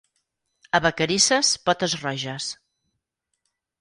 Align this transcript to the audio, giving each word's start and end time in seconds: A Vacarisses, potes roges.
A 0.77 0.81
Vacarisses, 0.85 1.51
potes 1.67 1.95
roges. 2.07 2.49